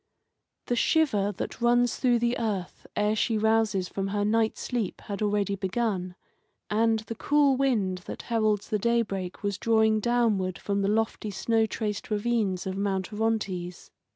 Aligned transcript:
The 0.65 0.75
shiver 0.75 1.31
that 1.33 1.61
runs 1.61 1.97
through 1.97 2.17
the 2.17 2.35
earth 2.39 2.87
ere 2.95 3.15
she 3.15 3.37
rouses 3.37 3.87
from 3.87 4.07
her 4.07 4.25
night 4.25 4.57
sleep 4.57 4.99
had 5.01 5.21
already 5.21 5.55
begun, 5.55 6.15
and 6.71 6.97
the 7.01 7.13
cool 7.13 7.55
wind 7.55 7.99
that 8.07 8.23
heralds 8.23 8.69
the 8.69 8.79
daybreak 8.79 9.43
was 9.43 9.59
drawing 9.59 9.99
downward 9.99 10.57
from 10.57 10.81
the 10.81 10.87
lofty 10.87 11.29
snow 11.29 11.67
traced 11.67 12.09
ravines 12.09 12.65
of 12.65 12.75
Mount 12.77 13.13
Orontes. 13.13 13.91